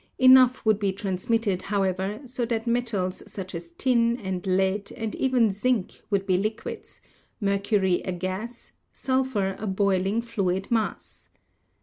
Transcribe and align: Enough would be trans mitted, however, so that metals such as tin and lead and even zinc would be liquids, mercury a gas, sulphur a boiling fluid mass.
Enough 0.17 0.65
would 0.65 0.79
be 0.79 0.91
trans 0.91 1.29
mitted, 1.29 1.61
however, 1.61 2.21
so 2.25 2.43
that 2.47 2.65
metals 2.65 3.21
such 3.31 3.53
as 3.53 3.69
tin 3.69 4.17
and 4.19 4.43
lead 4.47 4.91
and 4.97 5.13
even 5.13 5.51
zinc 5.51 6.01
would 6.09 6.25
be 6.25 6.37
liquids, 6.39 7.01
mercury 7.39 8.01
a 8.01 8.11
gas, 8.11 8.71
sulphur 8.91 9.55
a 9.59 9.67
boiling 9.67 10.19
fluid 10.23 10.71
mass. 10.71 11.29